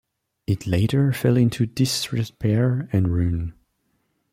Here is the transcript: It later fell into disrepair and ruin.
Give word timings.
It 0.47 0.65
later 0.65 1.13
fell 1.13 1.37
into 1.37 1.67
disrepair 1.67 2.89
and 2.91 3.09
ruin. 3.13 3.53